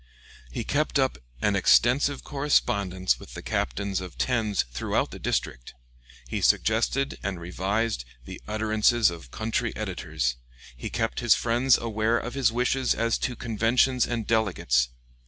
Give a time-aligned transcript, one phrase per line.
[0.49, 5.75] He kept up an extensive correspondence with the captains of tens throughout the district;
[6.27, 10.37] he suggested and revised the utterances of country editors;
[10.75, 14.89] he kept his friends aware of his wishes as to conventions and delegates.